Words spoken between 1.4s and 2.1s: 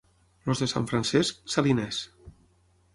saliners.